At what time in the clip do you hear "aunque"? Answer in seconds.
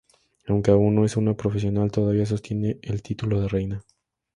0.47-0.71